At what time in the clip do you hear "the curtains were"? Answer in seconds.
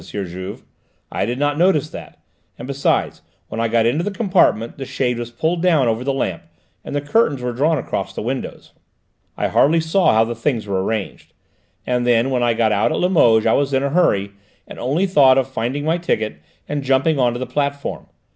6.95-7.53